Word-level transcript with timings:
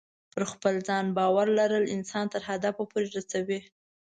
پر 0.33 0.43
خپل 0.51 0.73
ځان 0.87 1.05
باور 1.17 1.47
لرل 1.59 1.85
انسان 1.95 2.25
تر 2.33 2.41
هدف 2.49 2.75
پورې 2.91 3.07
رسوي. 3.17 3.59